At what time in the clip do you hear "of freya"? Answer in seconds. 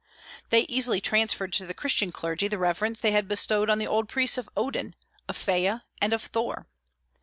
5.29-5.83